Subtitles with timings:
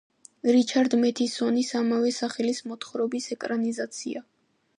[0.53, 4.27] რიჩარდ მეთისონის ამავე სახელის მოთხრობის ეკრანიზაცია.